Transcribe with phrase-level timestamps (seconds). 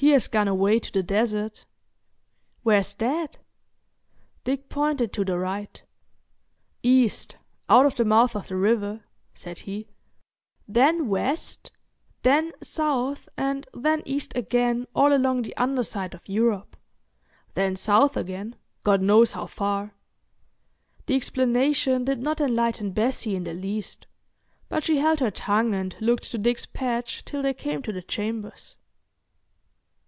[0.00, 1.64] "He has gone away to the desert."
[2.62, 3.38] "Where's that?"
[4.44, 5.82] Dick pointed to the right.
[6.84, 9.02] "East—out of the mouth of the river,"
[9.34, 9.88] said he.
[10.68, 11.72] "Then west,
[12.22, 16.76] then south, and then east again, all along the under side of Europe.
[17.54, 18.54] Then south again,
[18.84, 19.96] God knows how far."
[21.06, 24.06] The explanation did not enlighten Bessie in the least,
[24.68, 28.00] but she held her tongue and looked to Dick's path till they came to the
[28.02, 28.76] chambers.